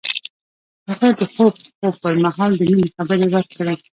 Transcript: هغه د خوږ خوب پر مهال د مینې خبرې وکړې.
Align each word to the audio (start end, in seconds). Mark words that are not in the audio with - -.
هغه 0.87 1.09
د 1.19 1.21
خوږ 1.33 1.55
خوب 1.77 1.93
پر 2.03 2.13
مهال 2.25 2.51
د 2.59 2.61
مینې 2.71 2.87
خبرې 2.95 3.25
وکړې. 3.33 3.75